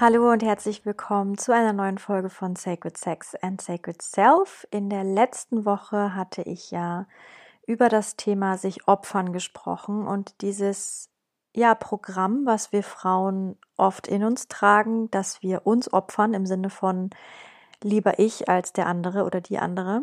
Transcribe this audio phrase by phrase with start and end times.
[0.00, 4.64] Hallo und herzlich willkommen zu einer neuen Folge von Sacred Sex and Sacred Self.
[4.70, 7.08] In der letzten Woche hatte ich ja
[7.66, 11.10] über das Thema sich opfern gesprochen und dieses
[11.52, 16.70] ja Programm, was wir Frauen oft in uns tragen, dass wir uns opfern im Sinne
[16.70, 17.10] von
[17.82, 20.02] lieber ich als der andere oder die andere,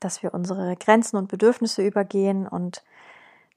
[0.00, 2.84] dass wir unsere Grenzen und Bedürfnisse übergehen und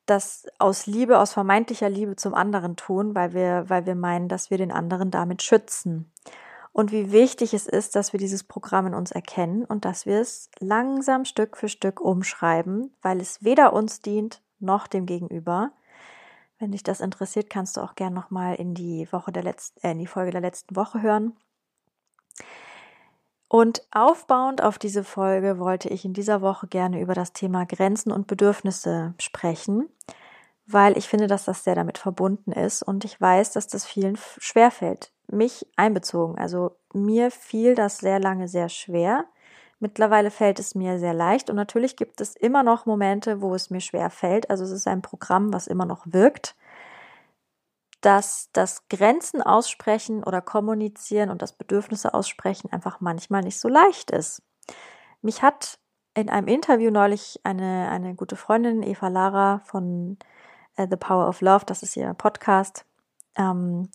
[0.09, 4.49] das aus Liebe, aus vermeintlicher Liebe zum anderen tun, weil wir, weil wir meinen, dass
[4.49, 6.11] wir den anderen damit schützen.
[6.71, 10.19] Und wie wichtig es ist, dass wir dieses Programm in uns erkennen und dass wir
[10.19, 15.71] es langsam Stück für Stück umschreiben, weil es weder uns dient noch dem Gegenüber.
[16.59, 19.91] Wenn dich das interessiert, kannst du auch gern nochmal in die Woche der letzten, äh,
[19.91, 21.35] in die Folge der letzten Woche hören.
[23.49, 28.11] Und aufbauend auf diese Folge wollte ich in dieser Woche gerne über das Thema Grenzen
[28.11, 29.89] und Bedürfnisse sprechen,
[30.67, 34.19] weil ich finde, dass das sehr damit verbunden ist und ich weiß, dass das vielen
[34.37, 35.11] schwerfällt.
[35.27, 36.37] Mich einbezogen.
[36.37, 39.25] Also mir fiel das sehr lange sehr schwer.
[39.79, 43.71] Mittlerweile fällt es mir sehr leicht und natürlich gibt es immer noch Momente, wo es
[43.71, 44.51] mir schwer fällt.
[44.51, 46.55] Also es ist ein Programm, was immer noch wirkt
[48.01, 54.11] dass das Grenzen aussprechen oder kommunizieren und das Bedürfnisse aussprechen einfach manchmal nicht so leicht
[54.11, 54.41] ist.
[55.21, 55.79] Mich hat
[56.13, 60.17] in einem Interview neulich eine, eine gute Freundin, Eva Lara von
[60.77, 62.85] uh, The Power of Love, das ist ihr Podcast,
[63.35, 63.89] ähm,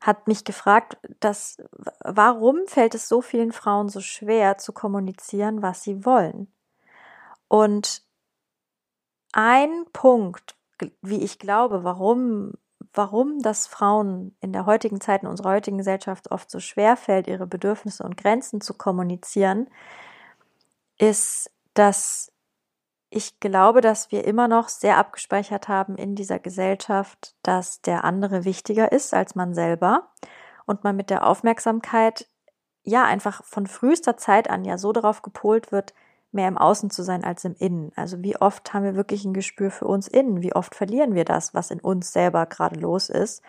[0.00, 1.58] hat mich gefragt, dass,
[2.00, 6.50] warum fällt es so vielen Frauen so schwer zu kommunizieren, was sie wollen?
[7.48, 8.02] Und
[9.32, 10.56] ein Punkt,
[11.02, 12.54] wie ich glaube, warum
[12.92, 17.28] warum das Frauen in der heutigen Zeit, in unserer heutigen Gesellschaft oft so schwer fällt,
[17.28, 19.68] ihre Bedürfnisse und Grenzen zu kommunizieren,
[20.98, 22.32] ist, dass
[23.10, 28.44] ich glaube, dass wir immer noch sehr abgespeichert haben in dieser Gesellschaft, dass der andere
[28.44, 30.10] wichtiger ist als man selber
[30.66, 32.28] und man mit der Aufmerksamkeit
[32.82, 35.92] ja einfach von frühester Zeit an ja so darauf gepolt wird,
[36.32, 37.92] mehr im Außen zu sein als im Innen.
[37.96, 40.42] Also wie oft haben wir wirklich ein Gespür für uns innen?
[40.42, 43.42] Wie oft verlieren wir das, was in uns selber gerade los ist?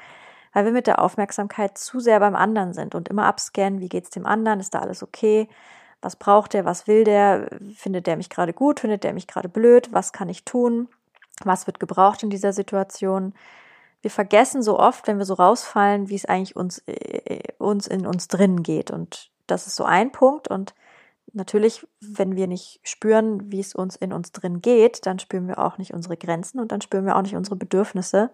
[0.53, 4.09] Weil wir mit der Aufmerksamkeit zu sehr beim anderen sind und immer abscannen, wie geht's
[4.09, 4.59] dem anderen?
[4.59, 5.47] Ist da alles okay?
[6.02, 6.66] Was braucht der?
[6.66, 7.47] Was will der?
[7.75, 8.80] Findet der mich gerade gut?
[8.80, 9.94] Findet der mich gerade blöd?
[9.94, 10.90] Was kann ich tun?
[11.44, 13.34] Was wird gebraucht in dieser Situation?
[14.02, 18.08] Wir vergessen so oft, wenn wir so rausfallen, wie es eigentlich uns, äh, uns in
[18.08, 18.90] uns drin geht.
[18.90, 20.48] Und das ist so ein Punkt.
[20.48, 20.74] Und
[21.34, 25.59] natürlich, wenn wir nicht spüren, wie es uns in uns drin geht, dann spüren wir
[25.59, 28.31] auch nicht unsere Grenzen und dann spüren wir auch nicht unsere Bedürfnisse.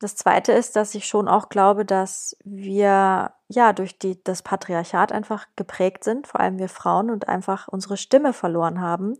[0.00, 5.12] Das zweite ist, dass ich schon auch glaube, dass wir ja durch die, das Patriarchat
[5.12, 9.16] einfach geprägt sind, vor allem wir Frauen und einfach unsere Stimme verloren haben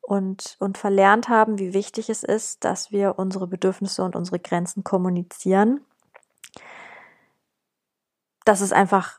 [0.00, 4.84] und, und verlernt haben, wie wichtig es ist, dass wir unsere Bedürfnisse und unsere Grenzen
[4.84, 5.80] kommunizieren.
[8.44, 9.18] Dass es einfach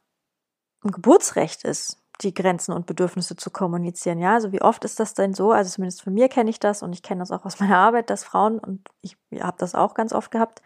[0.83, 4.19] ein Geburtsrecht ist, die Grenzen und Bedürfnisse zu kommunizieren.
[4.19, 5.51] Ja, also wie oft ist das denn so?
[5.51, 8.09] Also zumindest von mir kenne ich das und ich kenne das auch aus meiner Arbeit,
[8.09, 10.61] dass Frauen und ich habe das auch ganz oft gehabt,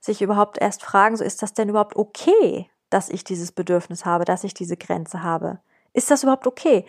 [0.00, 4.24] sich überhaupt erst fragen, so ist das denn überhaupt okay, dass ich dieses Bedürfnis habe,
[4.24, 5.58] dass ich diese Grenze habe?
[5.92, 6.86] Ist das überhaupt okay?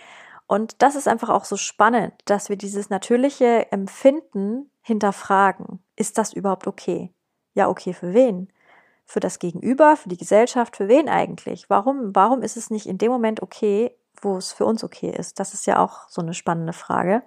[0.47, 5.83] Und das ist einfach auch so spannend, dass wir dieses natürliche Empfinden hinterfragen.
[5.95, 7.13] Ist das überhaupt okay?
[7.53, 8.47] Ja, okay, für wen?
[9.07, 11.69] Für das Gegenüber, für die Gesellschaft, für wen eigentlich?
[11.69, 15.39] Warum, warum ist es nicht in dem Moment okay, wo es für uns okay ist?
[15.39, 17.23] Das ist ja auch so eine spannende Frage.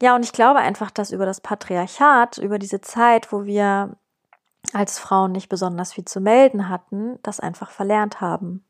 [0.00, 3.96] Ja, und ich glaube einfach, dass über das Patriarchat, über diese Zeit, wo wir
[4.72, 8.64] als Frauen nicht besonders viel zu melden hatten, das einfach verlernt haben.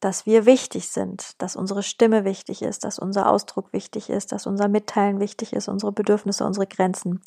[0.00, 4.46] Dass wir wichtig sind, dass unsere Stimme wichtig ist, dass unser Ausdruck wichtig ist, dass
[4.46, 7.22] unser Mitteilen wichtig ist, unsere Bedürfnisse, unsere Grenzen.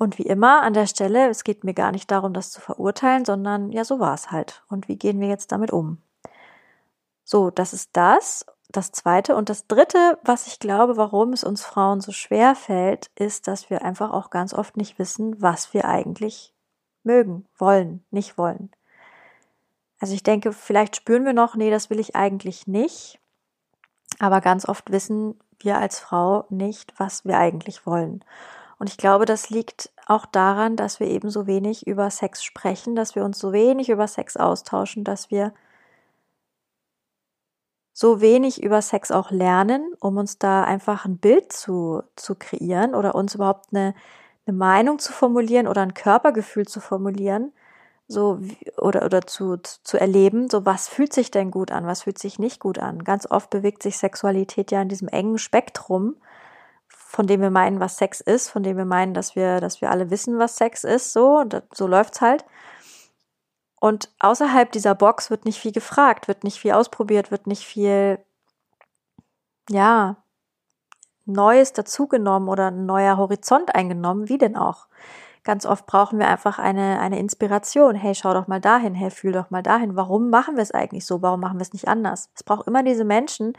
[0.00, 3.26] Und wie immer an der Stelle, es geht mir gar nicht darum, das zu verurteilen,
[3.26, 4.62] sondern ja, so war es halt.
[4.70, 5.98] Und wie gehen wir jetzt damit um?
[7.22, 8.46] So, das ist das.
[8.70, 13.10] Das zweite und das dritte, was ich glaube, warum es uns Frauen so schwer fällt,
[13.14, 16.54] ist, dass wir einfach auch ganz oft nicht wissen, was wir eigentlich
[17.02, 18.70] mögen, wollen, nicht wollen.
[20.00, 23.20] Also ich denke, vielleicht spüren wir noch, nee, das will ich eigentlich nicht.
[24.18, 28.24] Aber ganz oft wissen wir als Frau nicht, was wir eigentlich wollen.
[28.80, 32.96] Und ich glaube, das liegt auch daran, dass wir eben so wenig über Sex sprechen,
[32.96, 35.52] dass wir uns so wenig über Sex austauschen, dass wir
[37.92, 42.94] so wenig über Sex auch lernen, um uns da einfach ein Bild zu, zu kreieren
[42.94, 43.94] oder uns überhaupt eine,
[44.46, 47.52] eine Meinung zu formulieren oder ein Körpergefühl zu formulieren,
[48.08, 48.40] so
[48.78, 52.38] oder oder zu, zu erleben, so was fühlt sich denn gut an, was fühlt sich
[52.38, 53.04] nicht gut an.
[53.04, 56.16] Ganz oft bewegt sich Sexualität ja in diesem engen Spektrum
[57.10, 59.90] von dem wir meinen, was Sex ist, von dem wir meinen, dass wir, dass wir
[59.90, 62.44] alle wissen, was Sex ist, so, so läuft's halt.
[63.80, 68.20] Und außerhalb dieser Box wird nicht viel gefragt, wird nicht viel ausprobiert, wird nicht viel,
[69.68, 70.18] ja,
[71.26, 74.86] Neues dazugenommen oder ein neuer Horizont eingenommen, wie denn auch.
[75.42, 77.96] Ganz oft brauchen wir einfach eine, eine Inspiration.
[77.96, 79.96] Hey, schau doch mal dahin, hey, fühl doch mal dahin.
[79.96, 81.22] Warum machen wir es eigentlich so?
[81.22, 82.30] Warum machen wir es nicht anders?
[82.36, 83.54] Es braucht immer diese Menschen,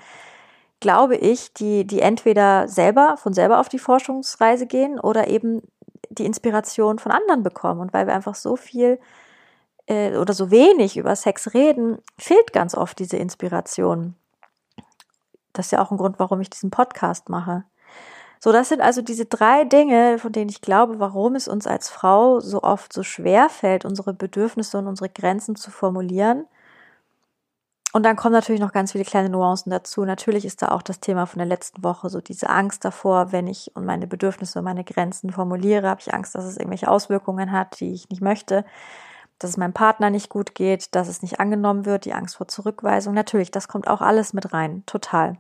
[0.82, 5.62] glaube ich, die, die entweder selber, von selber auf die Forschungsreise gehen oder eben
[6.10, 7.80] die Inspiration von anderen bekommen.
[7.80, 9.00] Und weil wir einfach so viel
[9.86, 14.16] äh, oder so wenig über Sex reden, fehlt ganz oft diese Inspiration.
[15.54, 17.64] Das ist ja auch ein Grund, warum ich diesen Podcast mache.
[18.40, 21.90] So, das sind also diese drei Dinge, von denen ich glaube, warum es uns als
[21.90, 26.48] Frau so oft so schwer fällt, unsere Bedürfnisse und unsere Grenzen zu formulieren
[27.94, 30.06] und dann kommen natürlich noch ganz viele kleine Nuancen dazu.
[30.06, 33.48] Natürlich ist da auch das Thema von der letzten Woche, so diese Angst davor, wenn
[33.48, 37.52] ich und meine Bedürfnisse und meine Grenzen formuliere, habe ich Angst, dass es irgendwelche Auswirkungen
[37.52, 38.64] hat, die ich nicht möchte,
[39.40, 42.48] dass es meinem Partner nicht gut geht, dass es nicht angenommen wird, die Angst vor
[42.48, 43.14] Zurückweisung.
[43.14, 45.38] Natürlich, das kommt auch alles mit rein, total.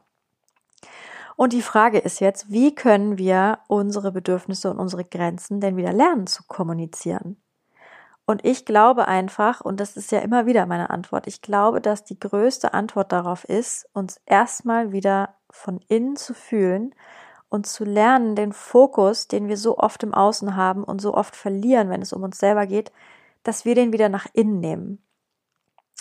[1.38, 5.94] Und die Frage ist jetzt, wie können wir unsere Bedürfnisse und unsere Grenzen denn wieder
[5.94, 7.41] lernen zu kommunizieren?
[8.26, 12.04] Und ich glaube einfach, und das ist ja immer wieder meine Antwort, ich glaube, dass
[12.04, 16.96] die größte Antwort darauf ist, uns erstmal wieder von innen zu fühlen
[17.50, 21.36] und zu lernen, den Fokus, den wir so oft im Außen haben und so oft
[21.36, 22.92] verlieren, wenn es um uns selber geht,
[23.44, 25.04] dass wir den wieder nach innen nehmen.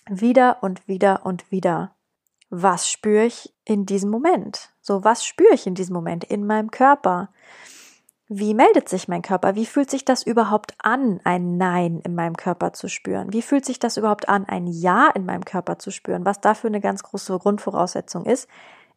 [0.09, 1.95] Wieder und wieder und wieder.
[2.51, 4.71] Was spüre ich in diesem Moment?
[4.81, 7.33] So, was spüre ich in diesem Moment in meinem Körper?
[8.33, 9.57] Wie meldet sich mein Körper?
[9.57, 13.33] Wie fühlt sich das überhaupt an, ein Nein in meinem Körper zu spüren?
[13.33, 16.25] Wie fühlt sich das überhaupt an, ein Ja in meinem Körper zu spüren?
[16.25, 18.49] Was dafür eine ganz große Grundvoraussetzung ist,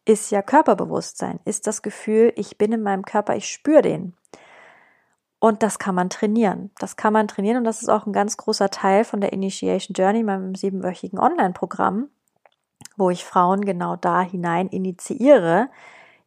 [0.04, 4.14] ist ja Körperbewusstsein, ist das Gefühl, ich bin in meinem Körper, ich spüre den.
[5.40, 6.70] Und das kann man trainieren.
[6.78, 9.94] Das kann man trainieren und das ist auch ein ganz großer Teil von der Initiation
[9.94, 12.08] Journey, meinem siebenwöchigen Online-Programm,
[12.96, 15.70] wo ich Frauen genau da hinein initiiere,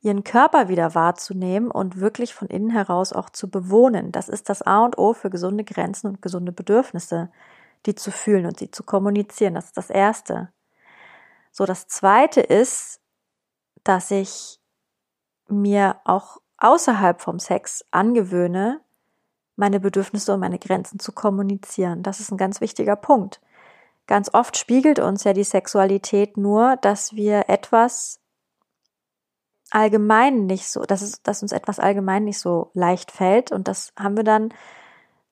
[0.01, 4.11] ihren Körper wieder wahrzunehmen und wirklich von innen heraus auch zu bewohnen.
[4.11, 7.29] Das ist das A und O für gesunde Grenzen und gesunde Bedürfnisse,
[7.85, 9.55] die zu fühlen und sie zu kommunizieren.
[9.55, 10.49] Das ist das Erste.
[11.51, 13.01] So, das Zweite ist,
[13.83, 14.59] dass ich
[15.47, 18.81] mir auch außerhalb vom Sex angewöhne,
[19.55, 22.03] meine Bedürfnisse und meine Grenzen zu kommunizieren.
[22.03, 23.41] Das ist ein ganz wichtiger Punkt.
[24.05, 28.19] Ganz oft spiegelt uns ja die Sexualität nur, dass wir etwas
[29.71, 33.51] allgemein nicht so, dass, es, dass uns etwas allgemein nicht so leicht fällt.
[33.51, 34.53] Und das haben wir dann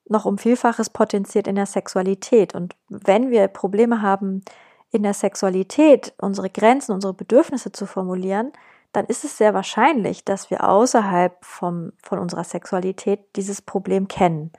[0.08, 2.54] noch um Vielfaches potenziert in der Sexualität.
[2.54, 4.42] Und wenn wir Probleme haben,
[4.90, 8.52] in der Sexualität unsere Grenzen, unsere Bedürfnisse zu formulieren,
[8.92, 14.52] dann ist es sehr wahrscheinlich, dass wir außerhalb vom, von unserer Sexualität dieses Problem kennen.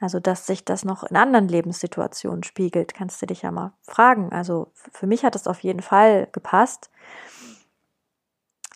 [0.00, 4.32] Also, dass sich das noch in anderen Lebenssituationen spiegelt, kannst du dich ja mal fragen.
[4.32, 6.90] Also, für mich hat es auf jeden Fall gepasst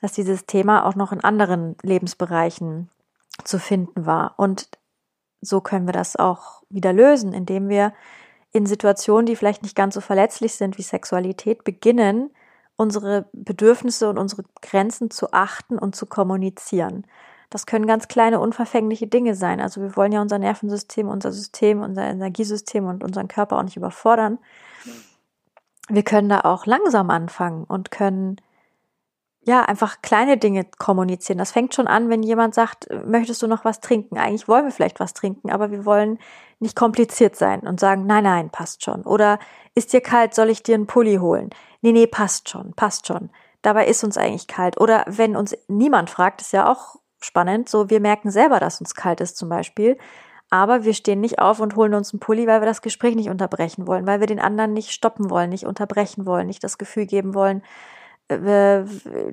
[0.00, 2.90] dass dieses Thema auch noch in anderen Lebensbereichen
[3.45, 4.35] zu finden war.
[4.37, 4.69] Und
[5.40, 7.92] so können wir das auch wieder lösen, indem wir
[8.52, 12.30] in Situationen, die vielleicht nicht ganz so verletzlich sind wie Sexualität, beginnen,
[12.76, 17.07] unsere Bedürfnisse und unsere Grenzen zu achten und zu kommunizieren.
[17.50, 19.61] Das können ganz kleine, unverfängliche Dinge sein.
[19.61, 23.76] Also wir wollen ja unser Nervensystem, unser System, unser Energiesystem und unseren Körper auch nicht
[23.76, 24.38] überfordern.
[25.88, 28.37] Wir können da auch langsam anfangen und können
[29.42, 31.38] ja, einfach kleine Dinge kommunizieren.
[31.38, 34.18] Das fängt schon an, wenn jemand sagt, möchtest du noch was trinken?
[34.18, 36.18] Eigentlich wollen wir vielleicht was trinken, aber wir wollen
[36.59, 39.02] nicht kompliziert sein und sagen, nein, nein, passt schon.
[39.02, 39.38] Oder
[39.75, 41.50] ist dir kalt, soll ich dir einen Pulli holen?
[41.80, 43.30] Nee, nee, passt schon, passt schon.
[43.62, 44.78] Dabei ist uns eigentlich kalt.
[44.78, 48.94] Oder wenn uns niemand fragt, ist ja auch spannend, so wir merken selber, dass uns
[48.94, 49.97] kalt ist zum Beispiel.
[50.50, 53.30] Aber wir stehen nicht auf und holen uns einen Pulli, weil wir das Gespräch nicht
[53.30, 57.06] unterbrechen wollen, weil wir den anderen nicht stoppen wollen, nicht unterbrechen wollen, nicht das Gefühl
[57.06, 57.62] geben wollen,
[58.30, 58.84] äh,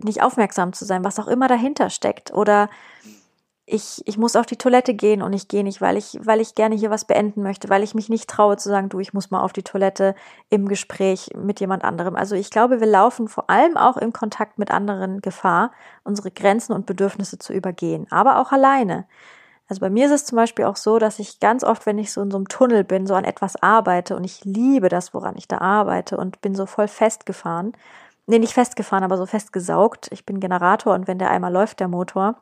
[0.04, 2.34] nicht aufmerksam zu sein, was auch immer dahinter steckt.
[2.34, 2.70] Oder
[3.70, 6.56] ich, ich muss auf die Toilette gehen und ich gehe nicht, weil ich, weil ich
[6.56, 9.30] gerne hier was beenden möchte, weil ich mich nicht traue zu sagen, du, ich muss
[9.30, 10.16] mal auf die Toilette
[10.50, 12.16] im Gespräch mit jemand anderem.
[12.16, 15.72] Also ich glaube, wir laufen vor allem auch im Kontakt mit anderen Gefahr,
[16.06, 19.06] unsere Grenzen und Bedürfnisse zu übergehen, aber auch alleine.
[19.68, 22.14] Also bei mir ist es zum Beispiel auch so, dass ich ganz oft, wenn ich
[22.14, 25.36] so in so einem Tunnel bin, so an etwas arbeite und ich liebe das, woran
[25.36, 27.74] ich da arbeite und bin so voll festgefahren.
[28.28, 30.10] Nee, nicht festgefahren, aber so festgesaugt.
[30.12, 32.36] Ich bin Generator und wenn der einmal läuft, der Motor,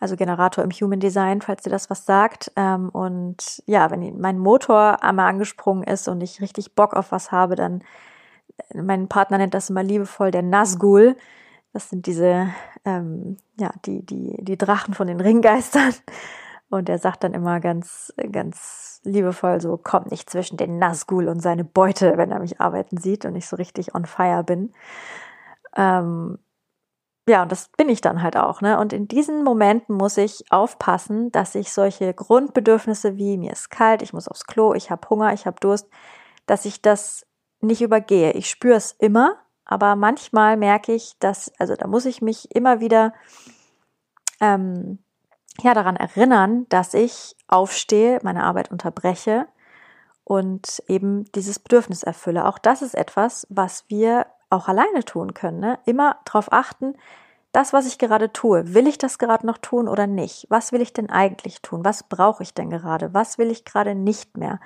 [0.00, 2.50] also Generator im Human Design, falls dir das was sagt.
[2.56, 7.30] Ähm, und ja, wenn mein Motor einmal angesprungen ist und ich richtig Bock auf was
[7.30, 7.82] habe, dann,
[8.74, 11.16] mein Partner nennt das immer liebevoll der Nazgul.
[11.72, 12.48] Das sind diese,
[12.84, 15.94] ähm, ja, die, die, die Drachen von den Ringgeistern.
[16.70, 21.40] Und er sagt dann immer ganz, ganz liebevoll so, kommt nicht zwischen den Nazgul und
[21.40, 24.74] seine Beute, wenn er mich arbeiten sieht und ich so richtig on fire bin.
[25.76, 26.38] Ähm,
[27.28, 28.78] ja, und das bin ich dann halt auch, ne?
[28.78, 34.02] Und in diesen Momenten muss ich aufpassen, dass ich solche Grundbedürfnisse wie mir ist kalt,
[34.02, 35.88] ich muss aufs Klo, ich habe Hunger, ich habe Durst,
[36.46, 37.26] dass ich das
[37.60, 38.32] nicht übergehe.
[38.32, 42.80] Ich spüre es immer, aber manchmal merke ich, dass, also da muss ich mich immer
[42.80, 43.12] wieder
[44.40, 44.98] ähm,
[45.62, 49.46] ja daran erinnern, dass ich aufstehe, meine Arbeit unterbreche
[50.24, 52.46] und eben dieses Bedürfnis erfülle.
[52.46, 55.60] Auch das ist etwas, was wir auch alleine tun können.
[55.60, 55.78] Ne?
[55.84, 56.94] Immer darauf achten,
[57.52, 60.46] das, was ich gerade tue, will ich das gerade noch tun oder nicht?
[60.50, 61.84] Was will ich denn eigentlich tun?
[61.84, 63.14] Was brauche ich denn gerade?
[63.14, 64.60] Was will ich gerade nicht mehr?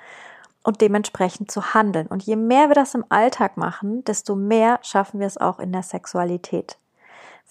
[0.63, 2.07] Und dementsprechend zu handeln.
[2.07, 5.71] Und je mehr wir das im Alltag machen, desto mehr schaffen wir es auch in
[5.71, 6.77] der Sexualität.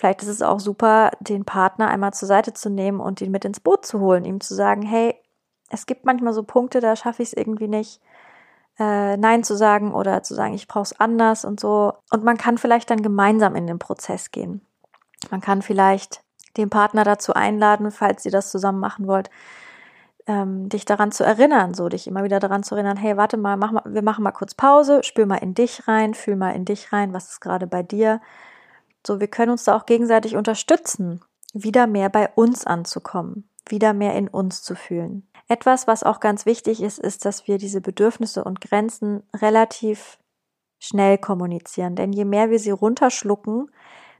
[0.02, 3.44] Vielleicht ist es auch super, den Partner einmal zur Seite zu nehmen und ihn mit
[3.44, 5.14] ins Boot zu holen, ihm zu sagen, hey,
[5.70, 8.00] es gibt manchmal so Punkte, da schaffe ich es irgendwie nicht
[8.80, 11.92] äh, Nein zu sagen oder zu sagen, ich brauche es anders und so.
[12.10, 14.66] Und man kann vielleicht dann gemeinsam in den Prozess gehen.
[15.30, 16.24] Man kann vielleicht
[16.56, 19.30] den Partner dazu einladen, falls ihr das zusammen machen wollt,
[20.26, 23.56] ähm, dich daran zu erinnern, so dich immer wieder daran zu erinnern, hey, warte mal,
[23.56, 26.64] mach mal, wir machen mal kurz Pause, spür mal in dich rein, fühl mal in
[26.64, 28.20] dich rein, was ist gerade bei dir.
[29.06, 31.20] So, wir können uns da auch gegenseitig unterstützen,
[31.52, 35.26] wieder mehr bei uns anzukommen, wieder mehr in uns zu fühlen.
[35.48, 40.18] Etwas, was auch ganz wichtig ist, ist, dass wir diese Bedürfnisse und Grenzen relativ
[40.78, 41.94] schnell kommunizieren.
[41.94, 43.70] Denn je mehr wir sie runterschlucken,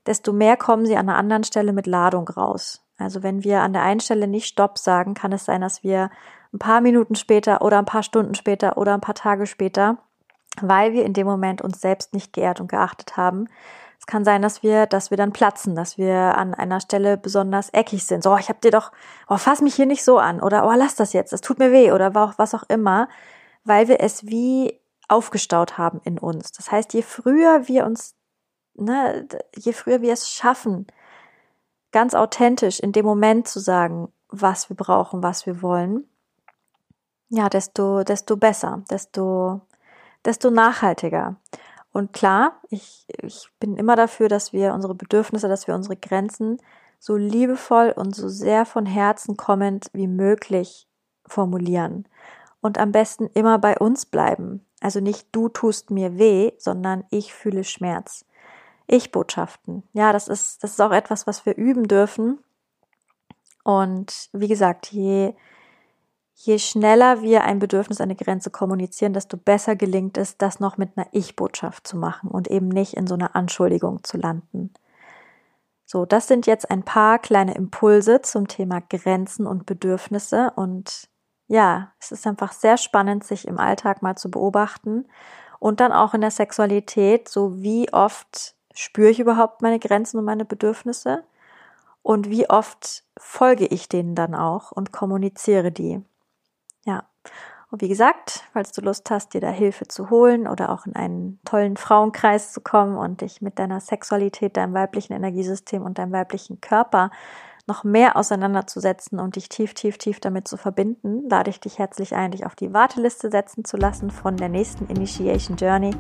[0.07, 2.85] desto mehr kommen sie an einer anderen Stelle mit Ladung raus.
[2.99, 6.11] Also wenn wir an der einen Stelle nicht Stopp sagen, kann es sein, dass wir
[6.53, 9.99] ein paar Minuten später oder ein paar Stunden später oder ein paar Tage später,
[10.61, 13.49] weil wir in dem Moment uns selbst nicht geehrt und geachtet haben,
[14.03, 17.71] es kann sein, dass wir, dass wir dann platzen, dass wir an einer Stelle besonders
[17.71, 18.25] eckig sind.
[18.25, 18.91] So, ich hab dir doch,
[19.29, 21.71] oh, fass mich hier nicht so an oder oh, lass das jetzt, das tut mir
[21.71, 23.09] weh oder was auch immer,
[23.63, 26.51] weil wir es wie aufgestaut haben in uns.
[26.51, 28.17] Das heißt, je früher wir uns,
[28.75, 30.89] ne, je früher wir es schaffen,
[31.93, 36.09] ganz authentisch in dem Moment zu sagen, was wir brauchen, was wir wollen,
[37.29, 39.61] ja, desto, desto besser, desto,
[40.25, 41.37] desto nachhaltiger.
[41.93, 46.59] Und klar, ich, ich bin immer dafür, dass wir unsere Bedürfnisse, dass wir unsere Grenzen
[46.99, 50.89] so liebevoll und so sehr von Herzen kommend wie möglich
[51.27, 52.09] formulieren.
[52.61, 54.65] Und am besten immer bei uns bleiben.
[54.81, 58.25] Also nicht du tust mir weh, sondern ich fühle Schmerz.
[58.87, 59.83] Ich-Botschaften.
[59.93, 62.39] Ja, das ist, das ist auch etwas, was wir üben dürfen.
[63.65, 65.35] Und wie gesagt, je,
[66.45, 70.97] je schneller wir ein Bedürfnis, eine Grenze kommunizieren, desto besser gelingt es, das noch mit
[70.97, 74.75] einer Ich-Botschaft zu machen und eben nicht in so einer Anschuldigung zu landen.
[75.87, 81.09] So, das sind jetzt ein paar kleine Impulse zum Thema Grenzen und Bedürfnisse und
[81.47, 85.07] ja, es ist einfach sehr spannend, sich im Alltag mal zu beobachten
[85.61, 90.25] und dann auch in der Sexualität, so wie oft spüre ich überhaupt meine Grenzen und
[90.25, 91.23] meine Bedürfnisse
[92.03, 96.03] und wie oft folge ich denen dann auch und kommuniziere die.
[96.85, 97.05] Ja.
[97.71, 100.95] Und wie gesagt, falls du Lust hast, dir da Hilfe zu holen oder auch in
[100.95, 106.13] einen tollen Frauenkreis zu kommen und dich mit deiner Sexualität, deinem weiblichen Energiesystem und deinem
[106.13, 107.11] weiblichen Körper
[107.67, 112.15] noch mehr auseinanderzusetzen und dich tief, tief, tief damit zu verbinden, lade ich dich herzlich
[112.15, 115.97] ein, dich auf die Warteliste setzen zu lassen von der nächsten Initiation Journey.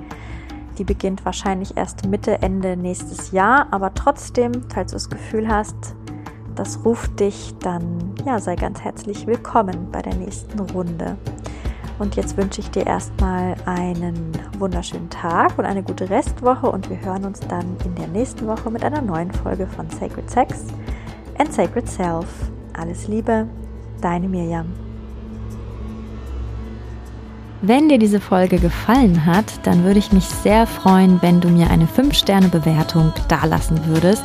[0.76, 5.94] Die beginnt wahrscheinlich erst Mitte, Ende nächstes Jahr, aber trotzdem, falls du das Gefühl hast,
[6.54, 11.16] das ruft dich, dann ja, sei ganz herzlich willkommen bei der nächsten Runde.
[11.98, 17.00] Und jetzt wünsche ich dir erstmal einen wunderschönen Tag und eine gute Restwoche und wir
[17.00, 20.66] hören uns dann in der nächsten Woche mit einer neuen Folge von Sacred Sex
[21.38, 22.26] and Sacred Self.
[22.76, 23.46] Alles Liebe,
[24.00, 24.66] deine Mirjam.
[27.64, 31.70] Wenn dir diese Folge gefallen hat, dann würde ich mich sehr freuen, wenn du mir
[31.70, 34.24] eine 5-Sterne-Bewertung dalassen würdest